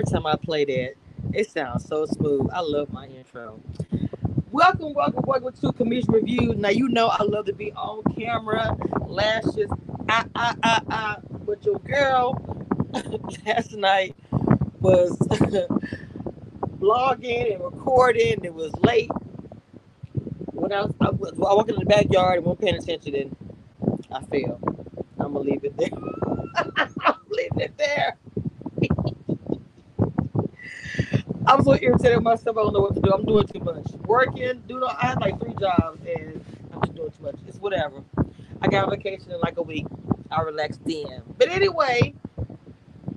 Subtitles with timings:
[0.00, 0.94] every time I play that,
[1.34, 2.48] it sounds so smooth.
[2.52, 3.60] I love my intro.
[4.52, 6.54] Welcome, welcome, welcome to Cameshia Review.
[6.56, 9.70] Now you know I love to be on camera, lashes,
[10.08, 11.16] ah ah ah ah.
[11.46, 12.34] But your girl
[13.46, 14.16] last night
[14.80, 15.18] was
[16.78, 18.44] vlogging and recording.
[18.44, 19.10] It was late.
[20.52, 23.36] When I was, I was I walking in the backyard and wasn't paying attention, and
[24.12, 24.60] I fell.
[25.20, 25.90] I'm gonna leave it there.
[26.76, 28.18] I'm leaving it there.
[31.46, 32.56] I'm so irritated with myself.
[32.58, 33.12] I don't know what to do.
[33.12, 33.90] I'm doing too much.
[34.06, 34.84] Working, doing.
[34.84, 37.36] I had like three jobs, and I'm just doing too much.
[37.46, 38.02] It's whatever.
[38.62, 39.86] I got a vacation in like a week.
[40.30, 41.22] I relaxed then.
[41.38, 42.14] But anyway,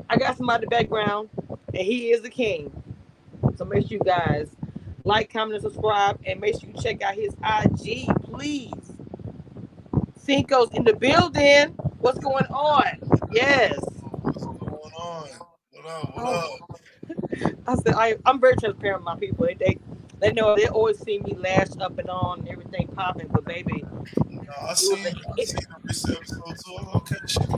[0.09, 1.29] I got somebody in the background,
[1.73, 2.71] and he is the king.
[3.57, 4.49] So make sure you guys
[5.05, 8.93] like, comment, and subscribe, and make sure you check out his IG, please.
[10.17, 11.69] Cinco's in the building.
[11.99, 12.85] What's going on?
[13.31, 13.77] Yes.
[14.21, 15.27] What's going on?
[15.71, 16.15] What up?
[16.15, 16.57] What Oh.
[16.61, 16.62] up?
[17.67, 19.45] I said I, I'm very transparent with my people.
[19.45, 19.77] They, they
[20.19, 23.83] they know they always see me lash up and on and everything popping, but baby,
[24.29, 24.93] No, I see.
[24.93, 26.25] I see the recent episode
[26.65, 26.77] too.
[26.79, 27.15] I'm okay.
[27.27, 27.49] Shit.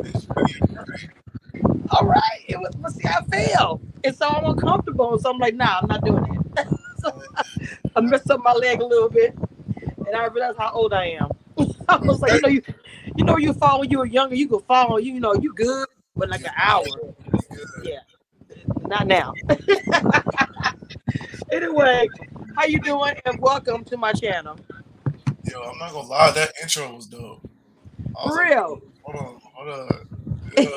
[0.00, 1.10] It's really great.
[1.90, 3.80] all right, it was but see I fail.
[4.04, 5.16] And so I'm uncomfortable.
[5.18, 6.66] So I'm like, nah, I'm not doing it.
[6.98, 7.22] so
[7.94, 9.36] I messed up my leg a little bit
[10.06, 11.30] and I realized how old I am.
[11.88, 12.62] I was like, you know, you
[13.16, 15.86] you know you fall when you were younger, you could fall, you know, you good,
[16.16, 16.84] but like an hour.
[17.84, 18.00] Yeah.
[18.92, 19.32] Not now.
[21.50, 22.06] anyway,
[22.54, 23.14] how you doing?
[23.24, 24.58] And welcome to my channel.
[25.50, 26.30] Yo, I'm not gonna lie.
[26.32, 27.40] That intro was dope.
[28.14, 28.82] Was For like, real.
[29.04, 29.40] Hold on.
[29.54, 30.08] Hold on.
[30.58, 30.64] Yeah.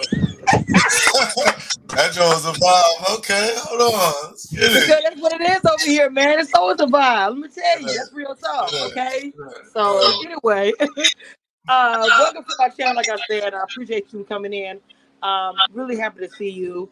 [1.89, 3.17] that joint was a vibe.
[3.17, 4.13] Okay, hold on.
[4.29, 5.03] Let's get Because it.
[5.03, 6.39] that's what it is over here, man.
[6.39, 7.31] It's always a vibe.
[7.31, 8.85] Let me tell you, that's real talk, Yeah.
[8.91, 9.33] okay?
[9.37, 9.49] Yeah.
[9.73, 10.71] So anyway,
[11.67, 12.95] uh, welcome to my channel.
[12.95, 14.79] Like I said, I appreciate you coming in.
[15.21, 16.89] Um, really happy to see you.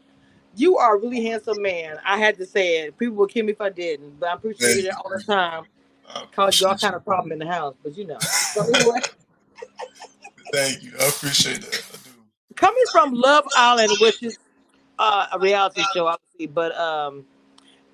[0.56, 2.00] You are a really handsome man.
[2.06, 2.98] I had to say it.
[2.98, 5.64] People would kill me if I didn't, but I appreciate it all the time.
[6.34, 8.20] Cause y'all kind of problem in the house, but you know.
[8.20, 9.00] So anyway.
[10.54, 10.92] Thank you.
[11.00, 11.86] I appreciate that.
[11.94, 12.12] I do.
[12.56, 14.38] coming from Love Island, which is
[15.00, 17.26] uh, a reality show, obviously, but um,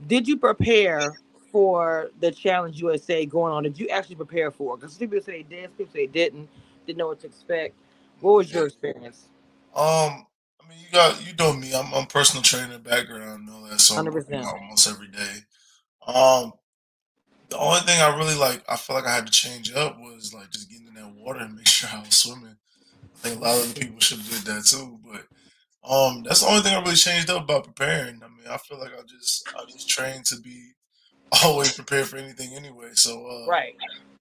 [0.07, 1.13] did you prepare
[1.51, 3.63] for the Challenge USA going on?
[3.63, 4.77] Did you actually prepare for?
[4.77, 6.49] Because people say they did, people say they didn't,
[6.85, 7.75] didn't know what to expect.
[8.19, 9.29] What was your experience?
[9.75, 10.25] Um,
[10.69, 11.73] I mean, you got you know me.
[11.73, 14.45] I'm I'm personal trainer background and all that, so 100%.
[14.45, 15.37] almost every day.
[16.05, 16.53] Um,
[17.49, 20.31] the only thing I really like, I feel like I had to change up was
[20.33, 22.55] like just getting in that water and make sure I was swimming.
[23.15, 25.25] I think a lot of the people should have did that too, but
[25.89, 28.21] um, that's the only thing I really changed up about preparing.
[28.23, 30.71] I mean, I feel like I just I just trained to be
[31.43, 32.89] always prepared for anything anyway.
[32.93, 33.73] So uh, Right.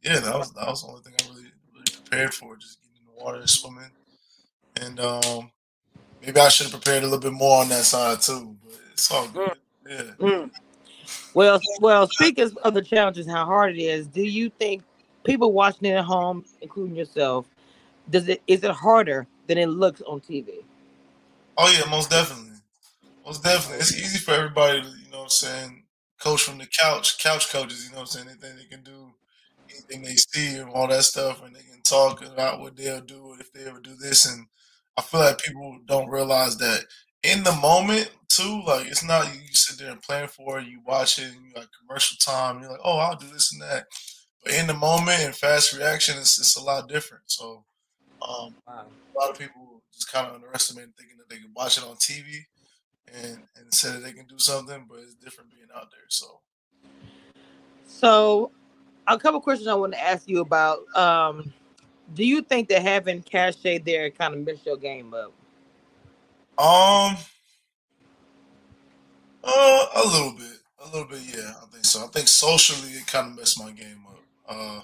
[0.02, 2.96] yeah, that was that was the only thing I really really prepared for, just getting
[3.00, 3.90] in the water and swimming.
[4.80, 5.50] And um,
[6.22, 9.10] maybe I should have prepared a little bit more on that side too, but it's
[9.10, 9.52] all good.
[9.88, 10.02] Yeah.
[10.18, 10.50] Mm.
[11.34, 12.08] Well, well.
[12.08, 14.82] Speaking of the challenges, how hard it is, do you think
[15.24, 17.46] people watching it at home, including yourself,
[18.10, 20.64] does it is it harder than it looks on TV?
[21.56, 22.52] Oh yeah, most definitely.
[23.24, 23.78] Most definitely.
[23.78, 25.84] It's easy for everybody to, you know what I'm saying,
[26.20, 29.10] coach from the couch, couch coaches, you know what I'm saying, anything they can do,
[29.68, 33.36] anything they see and all that stuff, and they can talk about what they'll do
[33.38, 34.26] if they ever do this.
[34.26, 34.46] And
[34.98, 36.84] I feel like people don't realize that
[37.24, 40.80] in the moment too, like it's not you sit there and plan for it, you
[40.86, 43.86] watch it, and you like commercial time, you're like, oh, I'll do this and that.
[44.44, 47.24] But in the moment and fast reaction, it's, it's a lot different.
[47.26, 47.64] So
[48.22, 48.86] um, Wow.
[49.16, 51.96] a lot of people just kind of underestimate thinking that they can watch it on
[51.96, 52.46] TV
[53.14, 56.06] and and say that they can do something, but it's different being out there.
[56.08, 56.40] So
[57.86, 58.52] So,
[59.06, 60.80] a couple questions I want to ask you about.
[60.96, 61.52] Um,
[62.14, 65.32] do you think that having Cashay there kind of messed your game up?
[66.58, 67.16] um
[69.44, 70.58] uh, a little bit.
[70.80, 72.04] A little bit, yeah, I think so.
[72.04, 74.22] I think socially it kind of messed my game up.
[74.48, 74.80] Uh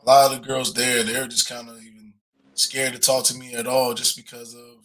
[0.00, 2.14] a lot of the girls there, they're just kind of even
[2.54, 4.84] scared to talk to me at all just because of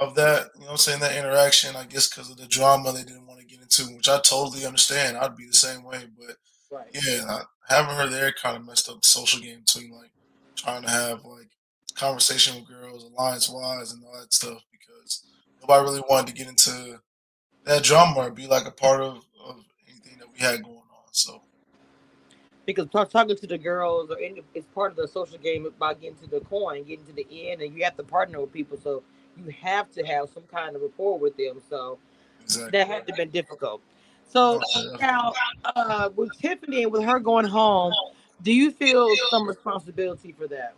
[0.00, 2.92] of that, you know what I'm saying, that interaction, I guess because of the drama
[2.92, 5.16] they didn't want to get into, which I totally understand.
[5.16, 6.36] I'd be the same way, but
[6.72, 6.88] Right.
[6.94, 9.90] Yeah, I, having her there kind of messed up the social game too.
[9.94, 10.10] Like
[10.56, 11.48] trying to have like
[11.94, 15.24] conversation with girls, alliance wise, and all that stuff because
[15.60, 17.00] nobody really wanted to get into
[17.64, 21.12] that drama or be like a part of, of anything that we had going on.
[21.12, 21.42] So
[22.66, 26.00] Because talk, talking to the girls or any, it's part of the social game about
[26.00, 28.78] getting to the coin, getting to the end, and you have to partner with people.
[28.82, 29.02] So
[29.36, 31.60] you have to have some kind of rapport with them.
[31.68, 31.98] So
[32.42, 32.78] exactly.
[32.78, 33.80] that had to been difficult.
[34.28, 34.60] So
[34.98, 35.34] now,
[35.76, 37.92] uh, with Tiffany and with her going home,
[38.42, 40.74] do you feel some responsibility for that?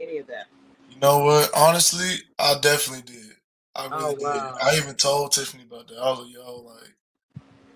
[0.00, 0.46] Any of that?
[0.88, 1.50] You know what?
[1.56, 3.32] Honestly, I definitely did.
[3.74, 4.22] I Oh really did.
[4.22, 4.58] wow.
[4.62, 5.98] I even told Tiffany about that.
[5.98, 6.94] I was like, yo, like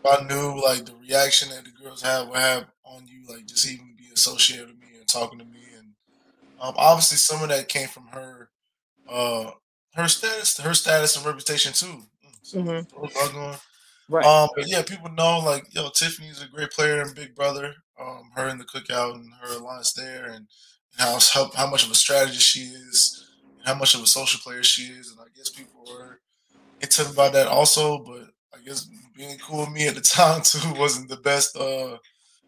[0.04, 3.46] if I knew like the reaction that the girls have would have on you, like
[3.46, 5.94] just even being associated with me and talking to me, and
[6.60, 8.50] um, obviously some of that came from her,
[9.08, 9.52] uh,
[9.94, 12.02] her status, her status and reputation too.
[12.54, 13.52] Mm, so hmm
[14.08, 14.40] throw a bug on.
[14.40, 14.42] Right.
[14.42, 17.74] Um, but yeah, people know like yo, Tiffany's a great player and Big Brother.
[18.00, 20.46] Um, her in the cookout and her alliance there, and, and
[20.98, 23.24] how how how much of a strategist she is,
[23.58, 25.10] and how much of a social player she is.
[25.10, 26.20] And I guess people were
[26.80, 30.74] into about that also, but I guess being cool with me at the time too
[30.74, 31.98] wasn't the best uh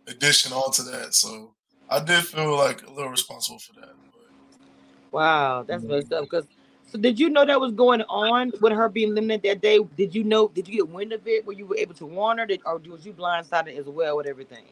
[0.07, 1.15] addition onto that.
[1.15, 1.55] So
[1.89, 3.95] I did feel like a little responsible for that.
[4.13, 6.25] But Wow, that's messed up.
[6.25, 6.47] Because
[6.97, 9.79] so did you know that was going on with her being limited that day?
[9.97, 10.49] Did you know?
[10.49, 11.47] Did you get wind of it?
[11.47, 12.47] Were you able to warn her?
[12.47, 14.65] Did, or was you blindsided as well with everything?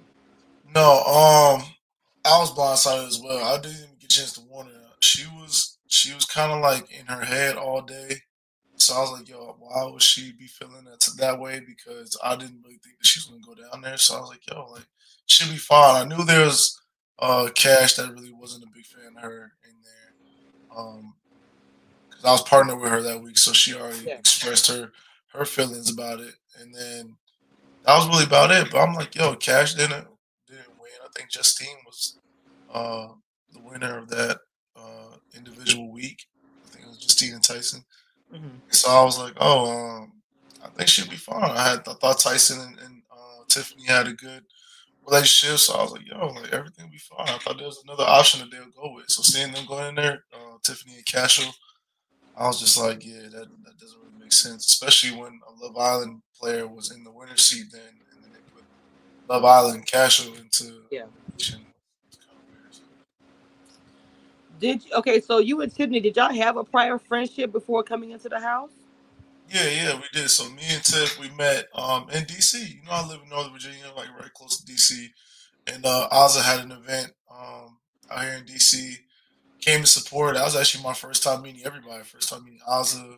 [0.74, 1.62] no, um,
[2.24, 3.44] I was blindsided as well.
[3.44, 4.72] I didn't even get a chance to warn her.
[5.00, 8.16] She was she was kind of like in her head all day.
[8.76, 11.60] So I was like, yo, why would she be feeling that that way?
[11.60, 13.98] Because I didn't really think that she was gonna go down there.
[13.98, 14.86] So I was like, yo, like
[15.26, 16.10] she'll be fine.
[16.10, 16.80] I knew there was
[17.18, 20.76] uh Cash that really wasn't a big fan of her in there.
[20.76, 21.14] Um,
[22.24, 24.18] I was partnered with her that week, so she already Yeah.
[24.18, 24.92] expressed her
[25.32, 26.34] her feelings about it.
[26.58, 27.16] And then
[27.84, 28.70] that was really about it.
[28.70, 30.06] But I'm like, yo, Cash didn't
[30.48, 30.90] didn't win.
[31.04, 32.18] I think Justine was
[32.70, 33.08] uh
[33.50, 34.38] the winner of that
[34.76, 36.26] uh individual week.
[36.64, 37.84] I think it was Justine and Tyson.
[38.32, 40.22] hmm So I was like, oh, um,
[40.62, 41.44] I think she'll be fine.
[41.50, 44.44] I had I thought Tyson and, and uh, Tiffany had a good
[45.06, 47.28] relationship, so I was like, yo, like everything will be fine.
[47.28, 49.06] I thought there was another option that they'll go with.
[49.10, 51.52] So seeing them going in there, uh, Tiffany and Cashel,
[52.36, 55.76] I was just like, yeah, that, that doesn't really make sense, especially when a Love
[55.76, 57.82] Island player was in the winner's seat then,
[58.12, 58.64] and then they put
[59.28, 61.02] Love Island Cashel into Yeah.
[61.02, 61.66] elimination.
[62.08, 62.75] It's kind of weird.
[64.60, 65.20] Did okay?
[65.20, 68.70] So you and Tiffany, did y'all have a prior friendship before coming into the house?
[69.50, 70.31] Yeah, yeah, we did.
[70.31, 72.54] So me and Tiff, we met um in DC.
[72.76, 75.06] You know, I live in Northern Virginia, like right close to DC.
[75.66, 77.78] And uh Azah had an event um
[78.10, 78.94] out here in DC.
[79.64, 80.34] Came to support.
[80.34, 82.02] That was actually my first time meeting everybody.
[82.05, 83.16] First time meeting Azah.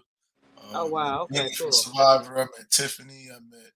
[0.73, 1.23] Oh Uh, wow.
[1.23, 1.51] Okay.
[1.59, 1.73] Cool.
[1.73, 2.39] Survivor.
[2.39, 3.29] I met Tiffany.
[3.35, 3.73] I met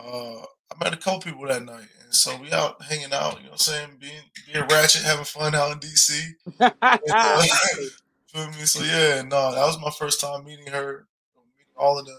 [0.00, 0.42] uh
[0.72, 1.86] I met a couple people that night.
[2.04, 4.22] And so we out hanging out, you know what I'm saying, being
[4.52, 6.20] being ratchet, having fun out in DC.
[6.58, 6.72] And
[7.14, 7.44] uh,
[8.26, 8.64] feel me?
[8.64, 11.06] So yeah, no, that was my first time meeting her,
[11.36, 12.18] meeting all of them.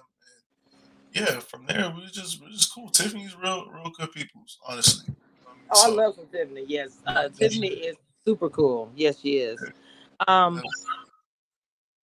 [1.13, 2.89] And yeah, from there we just we just cool.
[2.89, 5.03] Tiffany's real real good people, honestly.
[5.07, 5.15] You
[5.45, 5.65] know I mean?
[5.73, 6.63] Oh, I love Tiffany.
[6.65, 8.89] Yes, uh, Tiffany is super cool.
[8.95, 9.61] Yes, she is.
[10.27, 10.61] Um.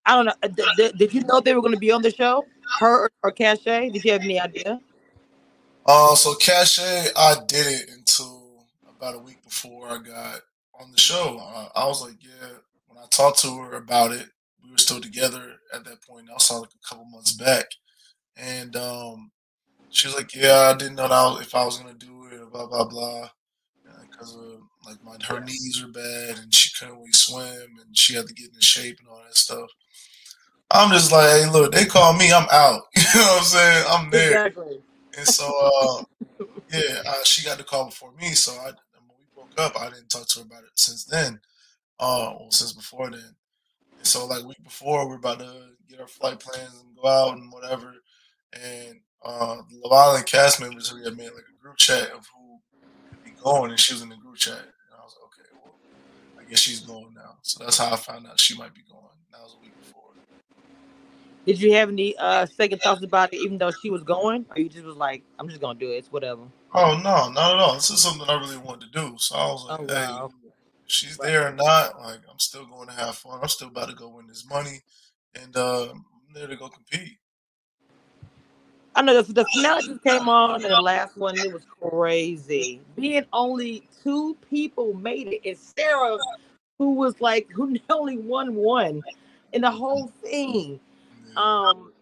[0.07, 0.33] I don't know.
[0.43, 2.43] uh, Did, did, did you know they were going to be on the show?
[2.81, 3.91] Her or, or?
[3.91, 4.81] Did you have any idea?
[5.85, 10.41] Uh, so Cache, I did it until about a week before I got
[10.81, 11.39] on the show.
[11.39, 12.49] Uh, I was like, yeah.
[12.87, 14.27] When I talked to her about it,
[14.65, 16.29] we were still together at that point.
[16.35, 17.67] I saw like a couple months back,
[18.37, 19.31] and um,
[19.91, 22.67] she was like, yeah, I didn't know was, if I was gonna do it, blah
[22.67, 23.29] blah blah,
[24.19, 28.15] because of like my her knees were bad and she couldn't really swim and she
[28.15, 29.71] had to get in shape and all that stuff.
[30.71, 32.83] I'm just like, hey, look, they call me, I'm out.
[32.97, 33.85] You know what I'm saying?
[33.89, 34.47] I'm there.
[34.47, 34.81] Exactly.
[35.17, 38.33] And so, uh, yeah, uh, she got the call before me.
[38.33, 41.41] So I, when we broke up, I didn't talk to her about it since then.
[41.99, 43.35] Uh, well, since before then.
[43.97, 45.51] And so, like week before, we're about to
[45.89, 47.95] get our flight plans and go out and whatever.
[48.53, 52.27] And uh, the Love Island cast members we had made like a group chat of
[52.37, 52.61] who
[53.43, 54.59] going, and she was in the group chat.
[54.59, 55.79] And I was like, okay, well,
[56.41, 57.39] I guess she's going now.
[57.43, 59.05] So that's how I found out she might be going.
[59.33, 60.03] That was a week before.
[61.47, 64.61] Did you have any uh, second thoughts about it, even though she was going, or
[64.63, 65.97] you just was like, "I'm just gonna do it.
[65.97, 66.43] It's whatever."
[66.75, 67.75] Oh no, not at all.
[67.75, 69.17] This is something I really wanted to do.
[69.19, 70.33] So I was Oh like, hey, wow.
[70.87, 71.29] she's Right.
[71.29, 73.41] there or not, like I'm still going to have fun.
[73.43, 74.83] I'm still about to go win this money,
[75.35, 76.05] and uh, I'm
[76.35, 77.19] there to go compete.
[78.99, 82.81] I know the, the finale just came on, and the last one it was crazy.
[82.97, 86.19] Being only two people made it, and Sarah,
[86.81, 89.05] who was like, who only won one
[89.53, 90.81] in the whole thing.
[91.37, 91.93] Um,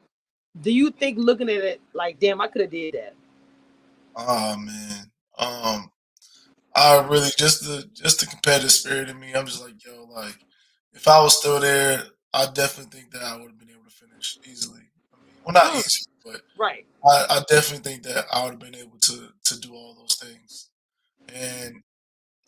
[0.62, 3.14] do you think looking at it like, damn, I could have did that?
[4.16, 5.10] Oh man.
[5.38, 5.90] Um,
[6.74, 9.34] I really just the just the competitive spirit in me.
[9.34, 10.38] I'm just like, yo, like
[10.94, 13.90] if I was still there, I definitely think that I would have been able to
[13.90, 14.80] finish easily.
[15.12, 16.84] I mean, well, not Mm, easy, but right.
[17.04, 20.16] I, I definitely think that I would have been able to to do all those
[20.16, 20.68] things.
[21.32, 21.82] And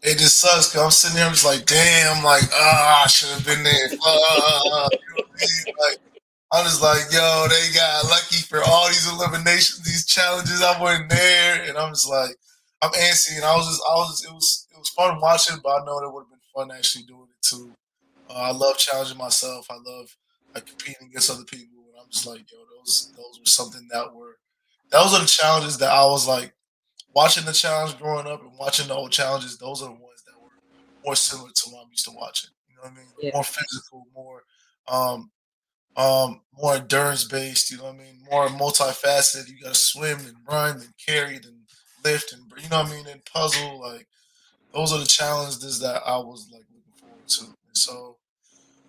[0.03, 3.31] it just sucks because I'm sitting there, I'm just like, damn, like, ah, I should
[3.31, 3.89] have been there.
[3.91, 5.75] You know what I mean?
[5.81, 5.99] Like,
[6.53, 10.63] I'm just like, yo, they got lucky for all these eliminations, these challenges.
[10.63, 12.37] I wasn't there, and I'm just like,
[12.83, 15.59] I'm antsy, and I was just, I was, just, it was, it was fun watching,
[15.63, 17.73] but I know it would have been fun actually doing it too.
[18.31, 19.67] Uh, I love challenging myself.
[19.71, 20.17] I love
[20.55, 21.78] like competing against other people,
[22.17, 24.39] and I'm I'm just like, yo, those those were something that were
[24.91, 26.55] those are the challenges that I was like
[27.15, 29.59] watching the challenge growing up and watching the old challenges.
[29.59, 30.51] Those are the ones that were
[31.05, 32.51] more similar to what I'm used to watching.
[32.69, 33.09] You know what I mean?
[33.23, 33.31] Yeah.
[33.35, 34.45] More physical, more
[34.89, 35.33] um
[35.97, 37.71] um more endurance based.
[37.71, 38.25] You know what I mean?
[38.31, 39.49] More multifaceted.
[39.49, 41.69] You got to swim and run and carry and
[42.05, 43.07] lift and you know what I mean?
[43.09, 44.09] And puzzle like
[44.75, 47.45] those are the challenges that I was like looking forward to.
[47.47, 48.18] And so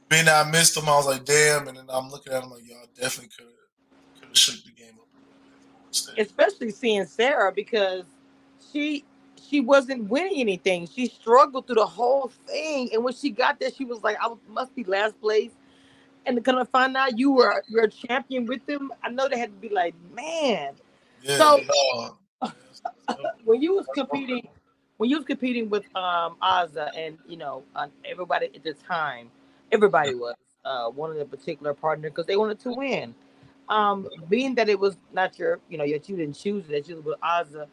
[0.09, 1.67] being that I missed them, I was like, damn.
[1.67, 3.53] And then I'm looking at them like, y'all definitely could have
[4.19, 5.87] could have shook the game up a little bit.
[5.87, 6.19] instead.
[6.19, 8.03] especially seeing Sarah because
[8.71, 9.05] she
[9.49, 10.87] she wasn't winning anything.
[10.87, 14.31] She struggled through the whole thing, and when she got there, she was like, "I
[14.47, 15.51] must be last place."
[16.25, 19.27] And to kind of find out you were you're a champion with them, I know
[19.27, 20.73] they had to be like, "Man."
[21.21, 21.61] Yeah, So-
[22.41, 22.51] no.
[23.43, 24.47] When you was competing
[24.97, 29.31] when you was competing with um Azah and you know uh, everybody at the time
[29.71, 30.35] everybody was
[30.65, 33.15] uh one of the particular partner because they wanted to win
[33.69, 36.89] um being that it was not your you know that you didn't choose it that
[36.89, 37.67] you with Azah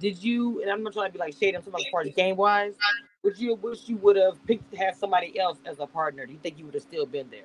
[0.00, 2.36] did you and I'm not trying to be like shade on somebody part of game
[2.36, 2.74] wise
[3.22, 6.32] would you wish you would have picked to have somebody else as a partner do
[6.32, 7.44] you think you would have still been there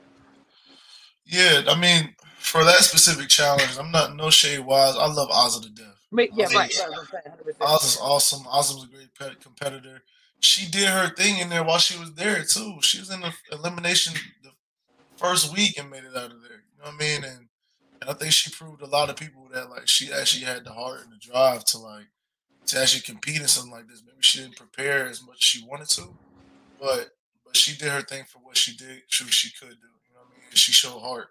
[1.26, 4.96] Yeah, I mean, for that specific challenge, I'm not no shade wise.
[4.98, 5.96] I love Ozzy to death.
[6.36, 7.58] Yeah Ozzy- right, right, right, right 100%.
[7.60, 8.44] Ozzy's awesome.
[8.46, 10.02] Ozzy's a great pet competitor.
[10.39, 12.77] She did her thing in there while she was there too.
[12.82, 14.13] She was in the elimination
[14.44, 14.51] the
[15.17, 16.63] first week and made it out of there.
[16.74, 17.24] You know what I mean?
[17.24, 17.50] And
[18.01, 20.74] and I think she proved a lot of people that like she actually had the
[20.74, 22.08] heart and the drive to like
[22.67, 24.03] to actually compete in something like this.
[24.06, 26.17] Maybe she didn't prepare as much as she wanted to,
[26.79, 27.12] but
[27.46, 29.03] but she did her thing for what she did.
[29.08, 29.88] She she could do.
[30.10, 30.44] You know what I mean?
[30.51, 31.29] And she showed heart.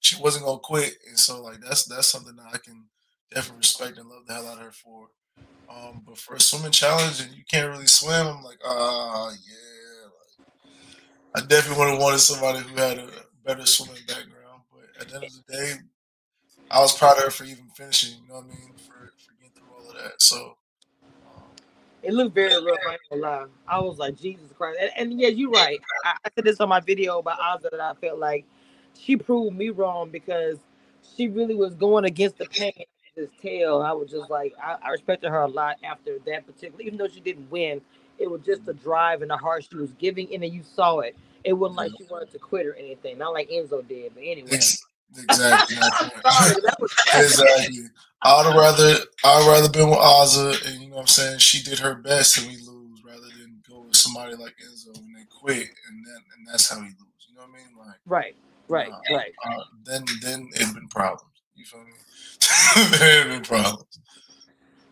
[0.00, 2.86] She wasn't gonna quit, and so like that's that's something that I can
[3.32, 5.08] definitely respect and love the hell out of her for.
[5.68, 10.06] Um, but for a swimming challenge and you can't really swim, I'm like, ah, yeah.
[11.34, 13.08] Like, I definitely would have wanted somebody who had a
[13.44, 14.62] better swimming background.
[14.72, 15.72] But at the end of the day,
[16.70, 18.20] I was proud of her for even finishing.
[18.22, 18.74] You know what I mean?
[18.76, 20.20] For, for getting through all of that.
[20.20, 20.56] So,
[21.26, 21.42] um,
[22.02, 22.78] It looked very rough.
[22.88, 23.46] I ain't gonna lie.
[23.66, 24.78] I was like, Jesus Christ.
[24.80, 25.80] And, and yeah, you're right.
[26.04, 28.44] I, I said this on my video about Ozzy that I felt like
[28.98, 30.58] she proved me wrong because
[31.16, 32.72] she really was going against the pain
[33.16, 33.82] of this tail.
[33.82, 37.08] I was just like, I, I respected her a lot after that particular, even though
[37.08, 37.80] she didn't win.
[38.18, 41.00] It was just the drive and the heart she was giving, and then you saw
[41.00, 41.16] it.
[41.42, 44.14] It wasn't like she wanted to quit or anything, not like Enzo did.
[44.14, 45.76] But anyway, exactly.
[46.30, 46.54] Sorry.
[47.14, 47.84] Exactly.
[48.22, 51.38] I'd rather I'd rather been with Azah, and you know what I'm saying.
[51.38, 55.14] She did her best, and we lose, rather than go with somebody like Enzo and
[55.14, 57.28] they quit, and then and that's how we lose.
[57.28, 57.76] You know what I mean?
[57.78, 58.36] Like, right,
[58.68, 59.32] right, uh, right.
[59.44, 61.33] uh, then then it'd been problems.
[61.56, 61.92] You feel me?
[62.98, 64.00] there had been problems.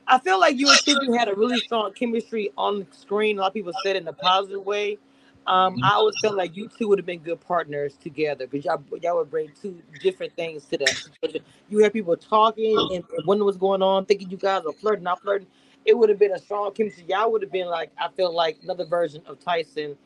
[0.06, 3.38] I feel like you and Tiffany had a really strong chemistry on the screen.
[3.38, 4.98] A lot of people said in a positive way.
[5.46, 8.82] Um, I always felt like you two would have been good partners together because y'all,
[9.00, 11.40] y'all would bring two different things to that.
[11.68, 15.20] You had people talking and wondering what's going on, thinking you guys are flirting, not
[15.20, 15.48] flirting.
[15.84, 17.04] It would have been a strong chemistry.
[17.08, 19.96] Y'all would have been like, I feel like another version of Tyson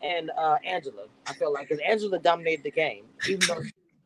[0.00, 1.06] and uh, Angela.
[1.26, 3.62] I feel like because Angela dominated the game, even though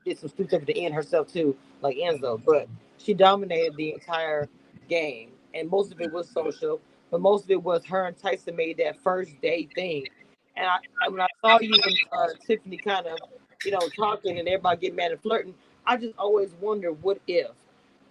[0.09, 2.41] did some stupid at the end herself too, like Enzo.
[2.45, 4.49] But she dominated the entire
[4.89, 8.57] game, and most of it was social, but most of it was her and Tyson
[8.57, 10.07] made that first day thing.
[10.57, 13.19] And I, when I saw you and uh, Tiffany kind of,
[13.65, 15.55] you know, talking and everybody getting mad and flirting,
[15.87, 17.51] I just always wonder what if.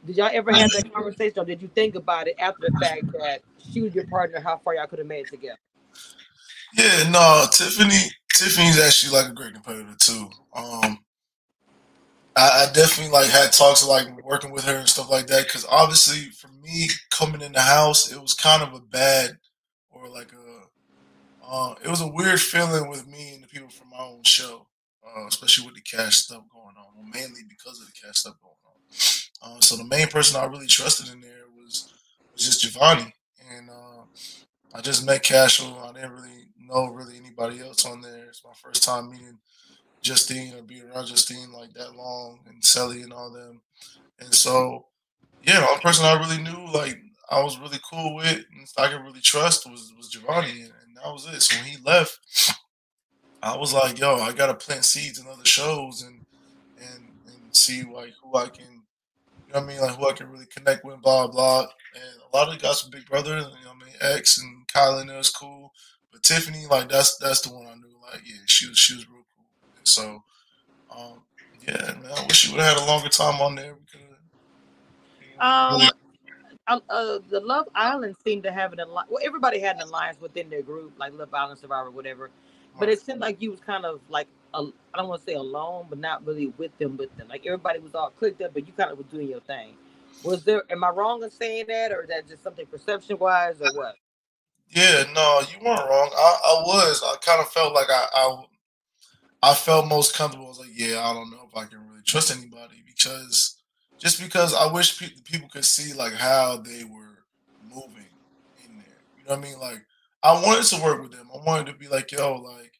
[0.05, 3.11] Did y'all ever have that conversation, or did you think about it after the fact
[3.19, 4.39] that she was your partner?
[4.39, 5.57] How far y'all could have made it together?
[6.73, 8.11] Yeah, no, Tiffany.
[8.33, 10.29] Tiffany's actually like a great competitor too.
[10.53, 10.99] Um,
[12.37, 15.45] I, I definitely like had talks of like working with her and stuff like that.
[15.45, 19.37] Because obviously, for me coming in the house, it was kind of a bad
[19.89, 20.47] or like a
[21.49, 24.67] uh, it was a weird feeling with me and the people from my own show,
[25.05, 26.85] uh, especially with the cash stuff going on.
[26.95, 29.57] Well, mainly because of the cash stuff going on.
[29.57, 31.93] Uh, so the main person I really trusted in there was
[32.33, 33.13] was just Giovanni,
[33.51, 34.03] and uh,
[34.75, 35.79] I just met Cashel.
[35.79, 38.25] I didn't really know really anybody else on there.
[38.25, 39.39] It's my first time meeting
[40.07, 43.61] Justine or being around Justine like that long, and Sally and all them.
[44.19, 44.87] And so,
[45.43, 46.97] yeah, the only person I really knew like
[47.29, 51.13] I was really cool with and I could really trust was was Giovanni, and, that
[51.13, 51.39] was it.
[51.41, 52.17] So when he left,
[53.43, 56.25] I was like, yo, I gotta plant seeds in other shows and
[56.79, 60.13] and and see like who I can, you know what I mean, like who I
[60.13, 61.67] can really connect with, blah blah.
[61.93, 64.39] And a lot of the guys from Big Brother, you know what I mean, X
[64.39, 65.71] and Kyland, that was cool.
[66.11, 69.05] But Tiffany, like that's that's the one I knew, like yeah, she was she was
[69.87, 70.23] so,
[70.95, 71.21] um,
[71.67, 74.01] yeah, man, I wish you would have had a longer time on there because.
[75.39, 75.89] Um,
[76.67, 79.09] uh, uh, the Love Island seemed to have an alliance.
[79.09, 82.29] Well, everybody had an alliance within their group, like Love Island Survivor, whatever.
[82.79, 84.59] But it seemed like you was kind of like I
[84.95, 86.97] don't want to say alone, but not really with them.
[86.97, 89.41] With them, like everybody was all clicked up, but you kind of was doing your
[89.41, 89.73] thing.
[90.23, 90.63] Was there?
[90.69, 93.95] Am I wrong in saying that, or is that just something perception wise, or what?
[94.69, 96.11] Yeah, no, you weren't wrong.
[96.13, 97.03] I, I was.
[97.03, 98.43] I kind of felt like I, I
[99.41, 100.45] I felt most comfortable.
[100.45, 103.61] I was like, yeah, I don't know if I can really trust anybody because
[103.99, 107.23] just because I wish pe- people could see like how they were
[107.63, 108.09] moving
[108.63, 109.01] in there.
[109.17, 109.59] You know what I mean?
[109.59, 109.85] Like
[110.23, 111.27] I wanted to work with them.
[111.33, 112.73] I wanted to be like, yo, like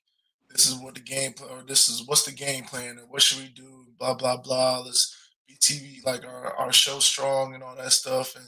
[0.49, 3.21] this is what the game plan, or this is what's the game plan, or what
[3.21, 3.85] should we do?
[3.99, 4.79] Blah blah blah.
[4.79, 5.15] Let's
[5.47, 8.35] be TV like our our show strong and all that stuff.
[8.35, 8.45] And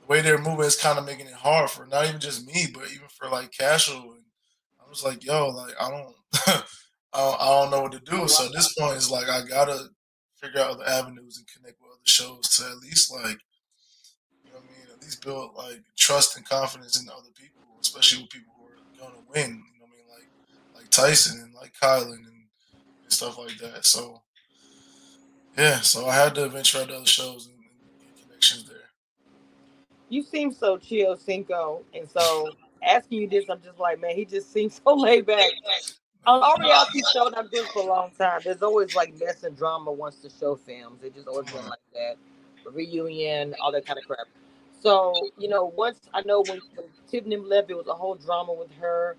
[0.00, 2.66] the way they're moving is kind of making it hard for not even just me,
[2.72, 4.12] but even for like casual.
[4.12, 4.24] And
[4.84, 6.14] I was like, yo, like I don't,
[7.14, 8.26] I don't, I don't know what to do.
[8.26, 9.88] So at this point, it's like I gotta
[10.40, 13.38] figure out other avenues and connect with other shows to at least like,
[14.44, 17.62] you know what I mean, at least build like trust and confidence in other people,
[17.80, 19.50] especially with people who are gonna win.
[19.50, 20.06] You know what I mean,
[20.74, 22.26] like like Tyson and like Kyland and,
[23.02, 23.86] and stuff like that.
[23.86, 24.22] So
[25.56, 28.78] yeah, so I had to venture out to other shows and, and connections there.
[30.08, 32.50] You seem so chill, Cinco, and so
[32.82, 35.50] asking you this, I'm just like, man, he just seems so laid back.
[36.26, 39.56] On all reality shows I've been for a long time, there's always like mess and
[39.56, 41.02] drama once the show films.
[41.02, 41.70] It just always been mm-hmm.
[41.70, 42.16] like that.
[42.72, 44.26] reunion, all that kind of crap.
[44.80, 48.52] So, you know, once I know when, when Tiffany left, it was a whole drama
[48.52, 49.16] with her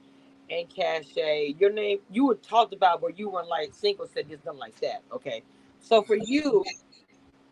[0.50, 1.56] and Cache.
[1.60, 4.80] Your name, you were talked about where you weren't like single, said this, nothing like
[4.82, 5.02] that.
[5.12, 5.44] Okay.
[5.80, 6.64] So for you,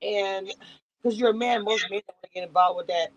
[0.01, 0.51] and
[1.01, 3.09] because you're a man, most men don't get involved with that.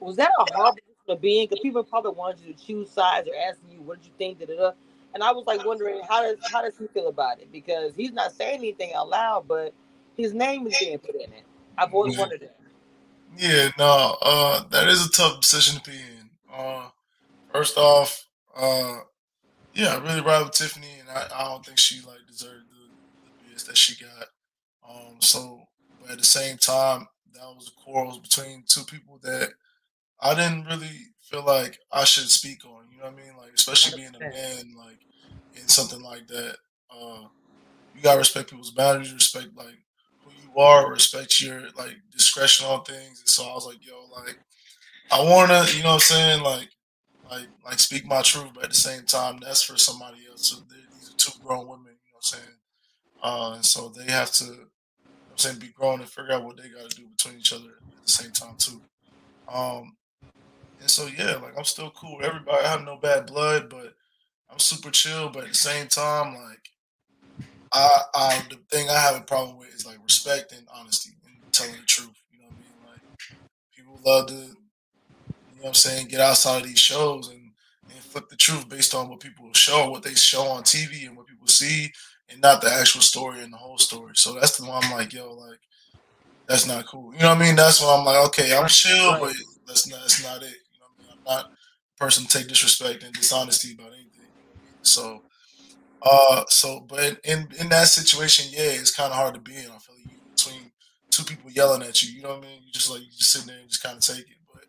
[0.00, 1.48] Was that a hard position to be in?
[1.48, 4.38] Because people probably wanted you to choose sides or asking you, "What did you think?"
[4.38, 4.70] Da, da, da.
[5.14, 7.50] And I was like wondering how does how does he feel about it?
[7.50, 9.72] Because he's not saying anything out loud, but
[10.16, 11.44] his name is being put in it.
[11.76, 12.20] I've always yeah.
[12.20, 12.56] wondered that.
[13.36, 16.30] Yeah, no, uh, that is a tough decision to be in.
[16.52, 16.88] Uh,
[17.52, 18.98] first off, uh,
[19.74, 23.50] yeah, I really ride with Tiffany, and I, I don't think she like deserved the,
[23.50, 24.28] the BS that she got.
[24.88, 25.68] Um, so,
[26.00, 29.50] but at the same time, that was a quarrel between two people that
[30.20, 30.90] I didn't really
[31.22, 32.90] feel like I should speak on.
[32.90, 33.36] You know what I mean?
[33.36, 35.00] Like, especially being a man, like
[35.54, 36.56] in something like that.
[36.90, 37.24] Uh,
[37.92, 39.78] you gotta respect people's boundaries, respect like
[40.24, 43.20] who you are, respect your like discretion on things.
[43.20, 44.38] And so I was like, yo, like
[45.10, 46.70] I wanna, you know what I'm saying, like
[47.30, 50.48] like like speak my truth, but at the same time, that's for somebody else.
[50.48, 52.58] So these are two grown women, you know what I'm saying?
[53.22, 56.44] Uh, and so they have to, you know I'm saying, be grown and figure out
[56.44, 58.82] what they got to do between each other at the same time too.
[59.48, 59.97] Um,
[60.80, 62.64] and so yeah, like I'm still cool with everybody.
[62.64, 63.94] I have no bad blood, but
[64.50, 65.30] I'm super chill.
[65.30, 66.70] But at the same time, like
[67.72, 71.52] I, I the thing I have a problem with is like respect and honesty and
[71.52, 72.16] telling the truth.
[72.32, 72.76] You know what I mean?
[72.92, 73.00] Like
[73.76, 74.40] people love to, you
[75.56, 77.52] know what I'm saying, get outside of these shows and,
[77.90, 81.16] and flip the truth based on what people show, what they show on TV and
[81.16, 81.92] what people see,
[82.28, 84.12] and not the actual story and the whole story.
[84.14, 85.60] So that's the one I'm like, yo, like
[86.48, 87.12] that's not cool.
[87.14, 87.56] You know what I mean?
[87.56, 89.34] That's why I'm like, okay, I'm chill, but
[89.66, 90.56] that's not that's not it.
[91.28, 94.32] Not a person to take disrespect and dishonesty about anything.
[94.82, 95.22] So
[96.02, 99.60] uh so but in in that situation, yeah, it's kinda hard to be in.
[99.64, 100.72] I feel like you between
[101.10, 102.60] two people yelling at you, you know what I mean?
[102.64, 104.36] You just like you just sitting there and just kinda take it.
[104.52, 104.64] But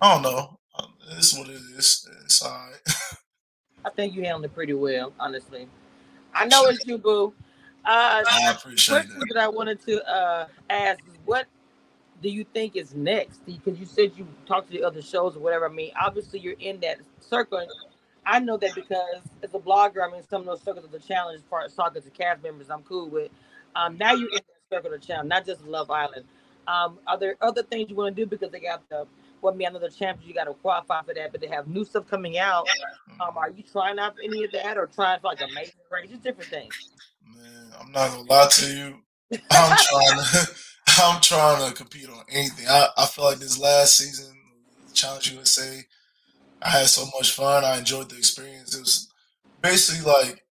[0.00, 0.58] I don't know.
[0.78, 2.08] Um, this is what it is.
[2.24, 2.80] It's all right.
[3.84, 5.68] I think you handled it pretty well, honestly.
[6.34, 7.32] I know it's you, boo.
[7.84, 9.34] Uh, I appreciate question that.
[9.34, 11.46] that I wanted to uh, ask is what
[12.22, 13.44] do you think is next?
[13.46, 15.68] Because you said you talked to the other shows or whatever.
[15.68, 17.66] I mean, obviously you're in that circle.
[18.26, 20.98] I know that because as a blogger, I mean, some of those circles of the
[20.98, 23.30] challenge, far as talking to cast members, I'm cool with.
[23.74, 26.24] Um, now you're in that circle of the challenge, not just Love Island.
[26.66, 29.06] Um, are there other things you want to do because they got the
[29.40, 30.28] what me another champions?
[30.28, 32.68] You got to qualify for that, but they have new stuff coming out.
[33.20, 36.10] Um, are you trying out any of that, or trying for like amazing race?
[36.10, 36.74] Just different things.
[37.24, 38.98] Man, I'm not gonna lie to you.
[39.50, 40.54] I'm trying to.
[41.02, 42.66] I'm trying to compete on anything.
[42.68, 44.34] I, I feel like this last season,
[44.94, 45.80] Challenge USA,
[46.62, 47.64] I had so much fun.
[47.64, 48.74] I enjoyed the experience.
[48.74, 49.08] It was
[49.62, 50.44] basically like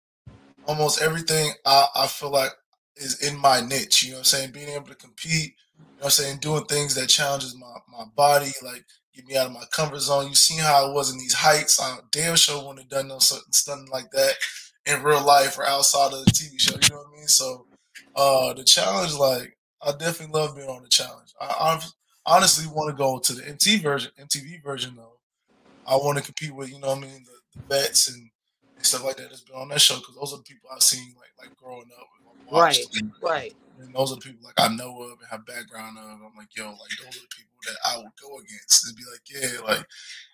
[0.66, 2.52] almost everything I, I feel like
[2.96, 4.04] is in my niche.
[4.04, 4.52] You know what I'm saying?
[4.52, 6.38] Being able to compete, you know what I'm saying?
[6.38, 10.28] Doing things that challenges my, my body, like get me out of my comfort zone.
[10.28, 11.80] You seen how I was in these heights.
[11.80, 14.34] I damn sure wouldn't have done no something like that
[14.84, 16.74] in real life or outside of the TV show.
[16.74, 17.28] You know what I mean?
[17.28, 17.66] So
[18.14, 21.32] uh the challenge, like I definitely love being on the challenge.
[21.40, 21.80] I, I
[22.26, 25.18] honestly want to go to the MTV version, MTV version though.
[25.86, 28.30] I want to compete with, you know, what I mean, the, the vets and
[28.76, 30.82] and stuff like that that's been on that show because those are the people I've
[30.82, 32.06] seen like like growing up.
[32.52, 32.78] Right,
[33.22, 33.54] right.
[33.80, 36.04] And those are the people like I know of and have background of.
[36.04, 38.86] I'm like, yo, like those are the people that I would go against.
[38.86, 39.86] And be like, yeah, like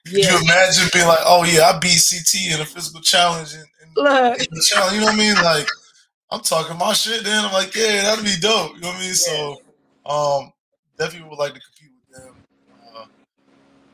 [0.07, 0.33] yeah.
[0.33, 3.65] you imagine being like, oh yeah, I beat CT in a physical challenge and,
[3.97, 5.35] and challenge, you know what I mean?
[5.37, 5.69] Like
[6.33, 7.45] I'm talking my shit then.
[7.45, 8.75] I'm like, yeah, that'd be dope.
[8.75, 9.09] You know what I mean?
[9.09, 9.15] Yeah.
[9.15, 9.57] So
[10.07, 10.53] um
[10.99, 12.35] definitely would like to compete with them.
[12.97, 13.05] Uh,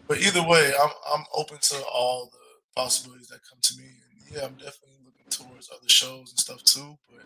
[0.07, 3.87] but either way, I'm I'm open to all the possibilities that come to me.
[3.87, 6.96] And yeah, I'm definitely looking towards other shows and stuff too.
[7.11, 7.24] But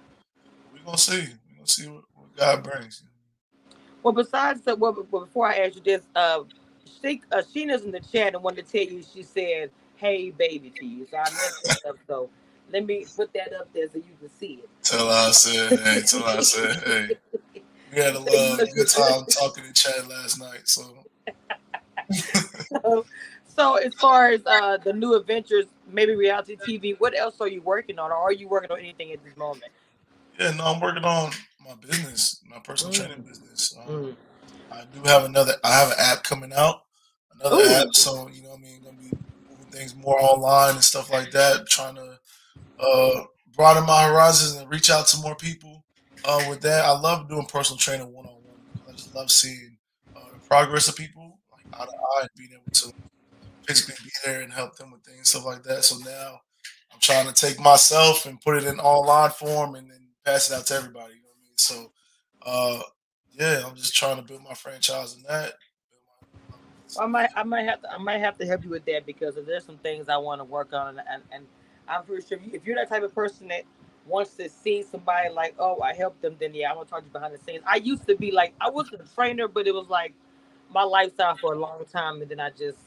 [0.73, 1.21] we're gonna see.
[1.21, 3.05] We're gonna see what, what God brings.
[4.03, 6.43] Well, besides that, well, before I ask you this, uh,
[7.03, 9.03] she, uh, Sheena's in the chat and wanted to tell you.
[9.03, 11.07] She said, "Hey, baby," to you.
[11.11, 11.97] So I that up.
[12.09, 12.31] So
[12.71, 14.69] let me put that up there so you can see it.
[14.83, 17.09] Tell I said, "Hey." Tell I said, "Hey."
[17.93, 20.67] We had a uh, good time talking in chat last night.
[20.67, 21.05] So.
[22.83, 23.05] so,
[23.47, 27.61] so as far as uh, the new adventures, maybe reality TV, what else are you
[27.61, 29.71] working on, or are you working on anything at this moment?
[30.39, 32.97] Yeah, no, I'm working on my business, my personal mm.
[32.97, 33.77] training business.
[33.79, 34.17] Um, mm.
[34.71, 35.55] I do have another.
[35.63, 36.85] I have an app coming out,
[37.39, 37.75] another Ooh.
[37.75, 37.89] app.
[37.95, 39.11] So you know, what I mean, gonna be
[39.51, 41.67] moving things more online and stuff like that.
[41.69, 42.19] Trying to
[42.83, 43.25] uh,
[43.57, 45.85] broaden my horizons and reach out to more people.
[46.25, 48.57] Uh, with that, I love doing personal training one on one.
[48.89, 49.77] I just love seeing
[50.17, 52.93] uh, the progress of people, like eye to eye, and being able to
[53.67, 55.85] physically be there and help them with things, stuff like that.
[55.85, 56.41] So now
[56.93, 60.55] I'm trying to take myself and put it in online form and then pass it
[60.55, 61.15] out to everybody.
[61.15, 61.57] You know what I mean?
[61.57, 61.93] So,
[62.43, 62.83] uh,
[63.33, 65.55] yeah, I'm just trying to build my franchise in that.
[67.01, 69.37] I might, I might have to, I might have to help you with that because
[69.47, 71.47] there's some things I want to work on, and, and
[71.93, 73.63] I'm pretty sure if you're that type of person that
[74.07, 77.07] wants to see somebody like, oh, I helped them, then yeah, I'm gonna talk to
[77.07, 77.63] you behind the scenes.
[77.67, 80.15] I used to be like, I wasn't a trainer, but it was like
[80.71, 82.79] my lifestyle for a long time, and then I just,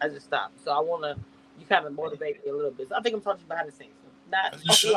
[0.00, 0.62] I just stopped.
[0.64, 1.16] So I want to,
[1.58, 2.88] you kind of motivate me a little bit.
[2.88, 3.92] So I think I'm talking behind the scenes
[4.32, 4.92] not you should.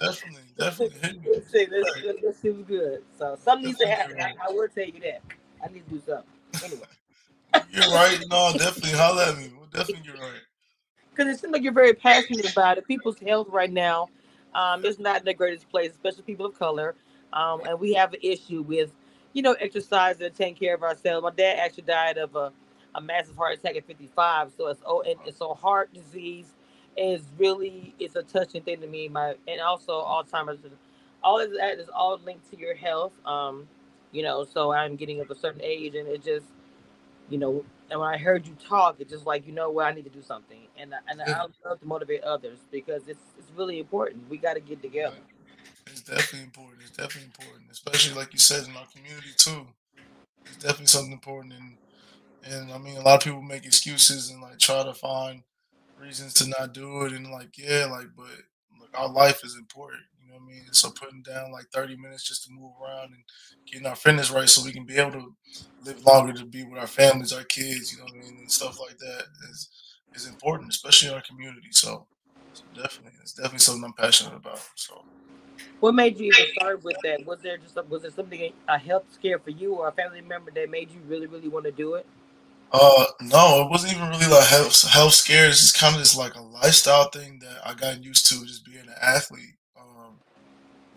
[0.00, 1.20] definitely, definitely.
[1.34, 3.02] Let's see, seems good.
[3.18, 4.20] So something needs to happen.
[4.20, 5.20] I, I, will tell you that.
[5.62, 6.24] I need to do something.
[6.64, 6.86] Anyway.
[7.70, 8.18] you're right.
[8.28, 9.50] No, definitely holler at me.
[9.56, 10.40] We'll Definitely, you're right.
[11.18, 12.86] Because it seems like you're very passionate about it.
[12.86, 14.08] People's health right now
[14.54, 16.94] um, is not in the greatest place, especially people of color.
[17.32, 18.92] Um, and we have an issue with,
[19.32, 21.24] you know, exercise and taking care of ourselves.
[21.24, 22.52] My dad actually died of a,
[22.94, 24.52] a massive heart attack at 55.
[24.56, 26.54] So it's oh, and, and so heart disease
[26.96, 29.08] is really it's a touching thing to me.
[29.08, 30.60] My and also Alzheimer's,
[31.24, 33.12] all of that is all linked to your health.
[33.26, 33.66] Um,
[34.12, 36.46] you know, so I'm getting of a certain age, and it just,
[37.28, 39.92] you know, and when I heard you talk, it's just like you know what I
[39.92, 43.78] need to do something, and and I love to motivate others because it's it's really
[43.78, 44.28] important.
[44.28, 45.16] We got to get together.
[45.86, 46.82] It's definitely important.
[46.82, 49.66] It's definitely important, especially like you said in our community too.
[50.46, 51.76] It's definitely something important, and
[52.44, 55.42] and I mean a lot of people make excuses and like try to find
[55.98, 58.26] reasons to not do it and like yeah like but
[58.80, 60.66] like our life is important you know what i mean?
[60.72, 63.24] So putting down like 30 minutes just to move around and
[63.70, 65.34] getting our fitness right so we can be able to
[65.84, 68.38] live longer to be with our families our kids you know what i mean?
[68.38, 69.68] And stuff like that is
[70.14, 71.68] is important especially in our community.
[71.70, 72.06] So,
[72.52, 75.04] so definitely it's definitely something i'm passionate about so.
[75.80, 77.24] What made you even start with that?
[77.24, 80.20] Was there just a, was there something a health scare for you or a family
[80.20, 82.06] member that made you really really want to do it?
[82.70, 85.54] Uh, no, it wasn't even really like health health scares.
[85.54, 88.64] It's just kind of just like a lifestyle thing that I got used to, just
[88.64, 89.54] being an athlete.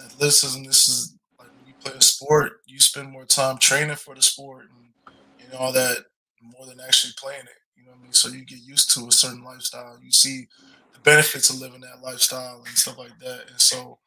[0.06, 0.64] Athleticism.
[0.64, 4.22] This is like when you play a sport, you spend more time training for the
[4.22, 6.06] sport and you know all that
[6.42, 7.60] more than actually playing it.
[7.76, 8.14] You know what I mean?
[8.14, 9.98] So you get used to a certain lifestyle.
[10.04, 10.48] You see
[10.94, 13.50] the benefits of living that lifestyle and stuff like that.
[13.50, 14.00] And so,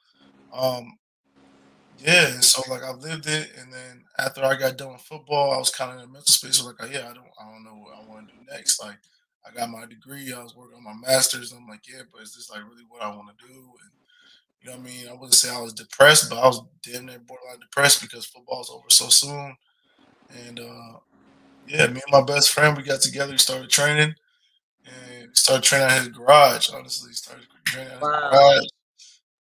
[0.53, 0.99] um,
[1.99, 5.53] yeah, and so like I lived it, and then after I got done with football,
[5.53, 6.63] I was kind of in a mental space.
[6.63, 8.83] Like, oh, yeah, I don't, I don't know what I want to do next.
[8.83, 8.99] Like,
[9.47, 11.53] I got my degree, I was working on my master's.
[11.53, 13.55] I'm like, yeah, but is this like really what I want to do?
[13.55, 13.93] And
[14.65, 15.09] you know what I mean?
[15.09, 18.71] I wouldn't say I was depressed, but I was damn near borderline depressed because football's
[18.71, 19.55] over so soon.
[20.31, 20.99] And uh,
[21.69, 24.15] yeah, me and my best friend, we got together, we started training,
[24.87, 26.71] and we started training at his garage.
[26.73, 28.31] Honestly, started training at his wow.
[28.31, 28.67] garage,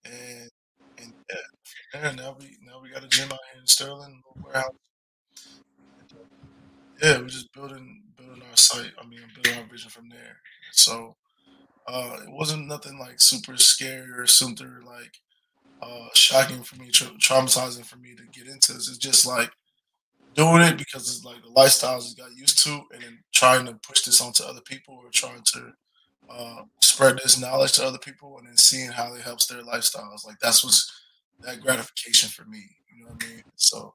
[0.04, 0.50] and
[0.98, 4.74] and yeah, yeah, now we now we got a gym out here in Sterling, warehouse.
[7.02, 8.92] Yeah, we're just building building our site.
[8.98, 10.36] I mean, building our vision from there.
[10.72, 11.16] So
[11.86, 15.20] uh, it wasn't nothing like super scary or super like
[15.82, 18.88] uh, shocking for me, tra- traumatizing for me to get into this.
[18.88, 19.50] It's just like
[20.34, 23.74] doing it because it's like the lifestyles I got used to, and then trying to
[23.86, 25.72] push this onto other people or trying to
[26.30, 30.26] uh, spread this knowledge to other people, and then seeing how it helps their lifestyles.
[30.26, 30.90] Like that's what's
[31.40, 32.62] that gratification for me.
[32.96, 33.42] You know what I mean?
[33.56, 33.94] So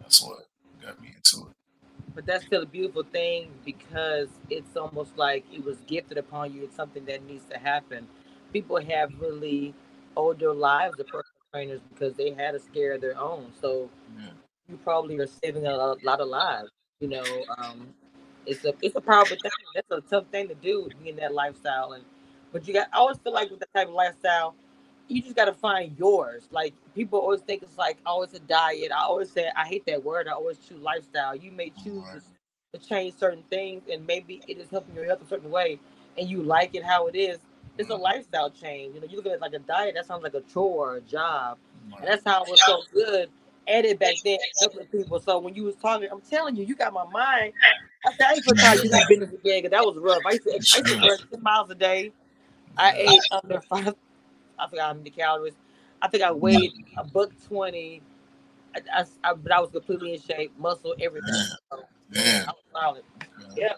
[0.00, 0.40] that's what
[0.82, 1.56] got me into it.
[2.14, 6.64] But that's still a beautiful thing because it's almost like it was gifted upon you.
[6.64, 8.08] It's something that needs to happen.
[8.52, 9.74] people have really
[10.16, 11.24] owed their lives to personal
[11.54, 13.52] trainers because they had a scare of their own.
[13.60, 14.30] So Yeah.
[14.68, 16.70] you probably are saving a lot, of lives.
[17.00, 17.88] You know, um,
[18.46, 19.52] it's a it's a powerful thing.
[19.74, 21.92] That's a tough thing to do, be in that lifestyle.
[21.92, 22.04] And
[22.52, 24.54] but you got, I always feel like with that type of lifestyle,
[25.08, 26.48] you just got to find yours.
[26.50, 28.92] Like people always think it's like oh, always a diet.
[28.92, 30.28] I always say I hate that word.
[30.28, 31.36] I always choose lifestyle.
[31.36, 32.20] You may choose Right.
[32.74, 35.78] to, to change certain things, and maybe it is helping your health a certain way,
[36.18, 37.38] and you like it how it is.
[37.78, 38.94] It's a lifestyle change.
[38.94, 39.94] You know, you look at it like a diet.
[39.96, 41.58] That sounds like a chore or a job.
[42.00, 43.30] And that's how it was so good
[43.68, 45.20] at it back then, helping people.
[45.20, 47.54] So when you was talking, I'm telling you, you got my mind.
[48.06, 50.24] I said, I ain't gonna tell you that business again because that was rough.
[50.26, 52.12] I used to, I used to run 10 miles a day.
[52.76, 53.94] I ate under five,
[54.58, 55.54] I forgot how many calories.
[56.02, 58.02] I think I weighed a buck 20.
[58.74, 61.34] I, I, I- but I was completely in shape, muscle, everything.
[61.70, 62.46] So, Yeah.
[62.48, 63.04] I was solid.
[63.56, 63.72] Yeah.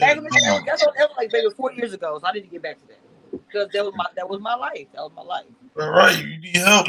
[0.00, 2.32] Back in the day, that was, that was like maybe four years ago, so I
[2.32, 3.00] need to get back to that
[3.48, 4.86] because that was my that was my life.
[4.94, 5.44] That was my life.
[5.78, 6.86] All right, you need help.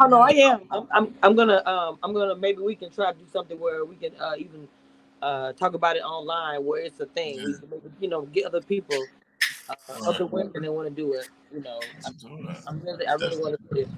[0.00, 0.62] Oh no, I am.
[0.70, 2.34] I'm, I'm, I'm gonna, um, I'm gonna.
[2.34, 4.66] Maybe we can try to do something where we can uh, even
[5.20, 7.36] uh, talk about it online, where it's a thing.
[7.44, 9.06] We can maybe, you know, get other people,
[9.88, 11.28] uh, other women that want to do it.
[11.52, 12.62] You know, that.
[12.66, 13.88] I'm really, I really want to do it.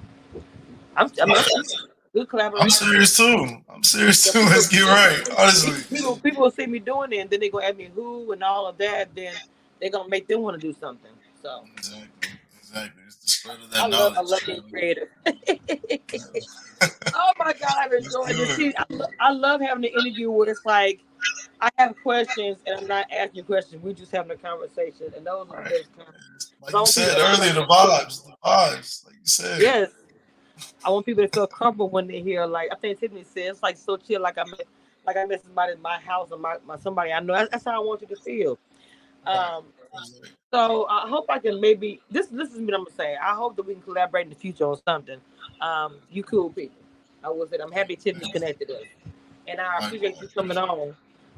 [0.96, 3.58] I'm, I'm, I'm good I'm serious too.
[3.68, 4.40] I'm serious too.
[4.40, 5.28] Let's get right.
[5.36, 5.96] Honestly.
[5.96, 8.42] People, people will see me doing it, and then they gonna ask me who and
[8.42, 9.14] all of that.
[9.14, 9.34] Then
[9.80, 11.10] they're gonna make them want to do something.
[11.42, 12.30] So Exactly.
[12.58, 13.02] Exactly.
[13.06, 15.08] It's the spread of that I love, I love being creative.
[17.14, 18.74] oh my god, I've enjoyed this.
[18.78, 21.00] I, lo- I love having the interview where it's like
[21.60, 23.82] I have questions and I'm not asking questions.
[23.82, 26.54] We're just having a conversation, and those are the best kinds.
[26.60, 29.06] Like So you said earlier, the vibes, the vibes.
[29.06, 29.60] Like you said.
[29.60, 29.90] Yes,
[30.84, 32.46] I want people to feel comfortable when they hear.
[32.46, 34.20] Like I think Tiffany said, it's like so chill.
[34.20, 34.62] Like I met,
[35.06, 37.34] like I met somebody in my house or my, my somebody I know.
[37.34, 38.58] That's, that's how I want you to feel.
[39.26, 39.64] Um,
[40.52, 43.16] So I hope I can maybe this this is what I'm gonna say.
[43.16, 45.20] I hope that we can collaborate in the future on something.
[45.60, 46.76] Um, you cool people.
[47.24, 48.84] I was say I'm happy Tiffany connected us,
[49.48, 50.94] and I appreciate you coming on.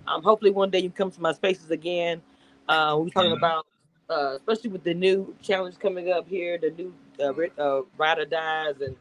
[0.08, 2.22] Um, hopefully one day you come to my spaces again.
[2.68, 3.38] Uh, we're talking Mhm.
[3.38, 3.66] about
[4.10, 8.24] uh, especially with the new challenge coming up here, the new uh, uh, Ride or
[8.26, 8.96] Dies, and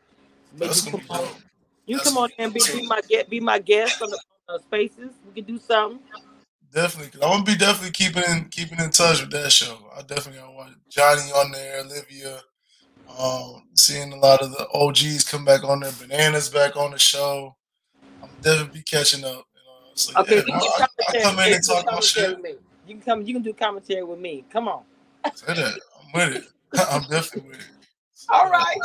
[0.53, 1.35] maybe you come on,
[1.85, 5.11] you come on and be, be my guest, be my guest on the the spaces.
[5.27, 5.99] We can do something.
[6.73, 9.77] Definitely, I'm gonna be definitely keeping in keeping in touch with that show.
[9.97, 12.41] I definitely watch Johnny on there, Olivia.
[13.19, 16.99] Um, seeing a lot of the OGs come back on there, bananas back on the
[16.99, 17.55] show.
[18.23, 19.45] I'm definitely be catching up.
[19.95, 22.29] So Okay, yeah, I, can I, come in and you can talk commentary shit.
[22.35, 22.55] with me.
[22.85, 23.21] You can come.
[23.21, 24.43] You can do commentary with me.
[24.51, 24.83] Come on.
[25.33, 25.79] Say that.
[25.99, 26.43] I'm with it.
[26.91, 27.65] I'm definitely with it.
[28.29, 28.77] All right.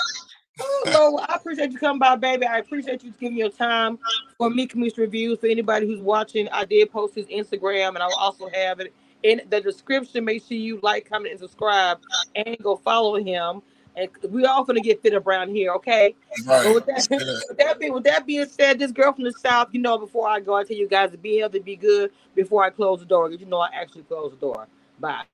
[0.61, 2.47] Oh, Lord, I appreciate you coming by, baby.
[2.47, 3.99] I appreciate you giving your time
[4.37, 5.41] for me, Cameshia Reviews.
[5.41, 8.93] For anybody who's watching, I did post his Instagram, and I will also have it
[9.23, 10.25] in the description.
[10.25, 11.99] Make sure you like, comment, and subscribe,
[12.37, 13.63] and go follow him.
[13.97, 16.15] And we all gonna get fit up around here, okay?
[16.47, 16.63] Right.
[16.63, 17.07] So with that,
[17.49, 20.29] with that being with that being said, this girl from the south, you know, before
[20.29, 23.07] I go, I tell you guys to be healthy, be good before I close the
[23.07, 23.31] door.
[23.31, 24.69] You know, I actually close the door.
[24.99, 25.25] Bye.